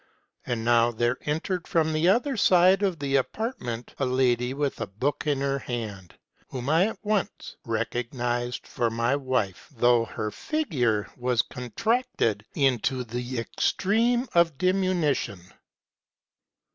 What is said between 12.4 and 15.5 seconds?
into the extreme of dimi nution.